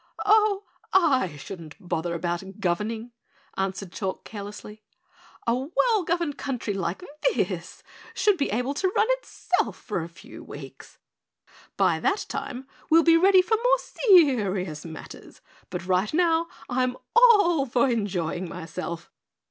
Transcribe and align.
"Oh, 0.25 0.63
I 0.93 1.37
shouldn't 1.37 1.75
bother 1.79 2.15
about 2.15 2.59
governing," 2.59 3.11
answered 3.55 3.91
Chalk 3.91 4.23
carelessly. 4.23 4.81
"A 5.45 5.53
well 5.53 6.03
governed 6.03 6.39
country 6.39 6.73
like 6.73 7.03
this 7.35 7.83
should 8.15 8.35
be 8.35 8.49
able 8.49 8.73
to 8.73 8.89
run 8.95 9.05
itself 9.11 9.75
for 9.77 10.01
a 10.01 10.09
few 10.09 10.43
weeks. 10.43 10.97
By 11.77 11.99
that 11.99 12.25
time 12.27 12.67
we'll 12.89 13.03
be 13.03 13.15
ready 13.15 13.43
for 13.43 13.57
more 13.57 13.79
serious 14.07 14.83
matters, 14.85 15.39
but 15.69 15.85
right 15.85 16.11
now 16.11 16.47
I'm 16.67 16.97
all 17.15 17.67
for 17.67 17.87
enjoying 17.87 18.49
myself. 18.49 19.11